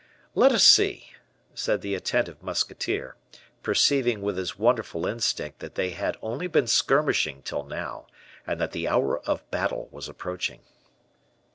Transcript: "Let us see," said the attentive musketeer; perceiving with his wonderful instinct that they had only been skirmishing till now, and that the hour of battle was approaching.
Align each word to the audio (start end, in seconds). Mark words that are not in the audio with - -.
"Let 0.33 0.51
us 0.51 0.63
see," 0.63 1.11
said 1.53 1.81
the 1.81 1.93
attentive 1.93 2.41
musketeer; 2.41 3.17
perceiving 3.61 4.23
with 4.23 4.35
his 4.35 4.57
wonderful 4.57 5.05
instinct 5.05 5.59
that 5.59 5.75
they 5.75 5.91
had 5.91 6.17
only 6.23 6.47
been 6.47 6.65
skirmishing 6.65 7.43
till 7.43 7.63
now, 7.65 8.07
and 8.47 8.59
that 8.59 8.71
the 8.71 8.87
hour 8.87 9.19
of 9.25 9.47
battle 9.51 9.89
was 9.91 10.09
approaching. 10.09 10.61